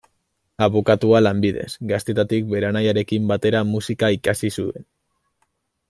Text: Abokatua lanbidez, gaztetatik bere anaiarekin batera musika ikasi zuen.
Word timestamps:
Abokatua 0.67 1.19
lanbidez, 1.25 1.67
gaztetatik 1.91 2.49
bere 2.55 2.69
anaiarekin 2.71 3.31
batera 3.33 3.63
musika 3.75 4.11
ikasi 4.19 4.53
zuen. 4.57 4.91